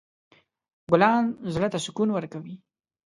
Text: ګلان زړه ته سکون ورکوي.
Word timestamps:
ګلان 0.91 1.23
زړه 1.53 1.67
ته 1.73 1.79
سکون 1.85 2.09
ورکوي. 2.13 2.55